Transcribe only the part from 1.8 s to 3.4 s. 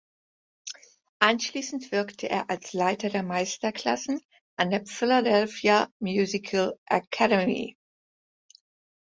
wirkte er als Leiter der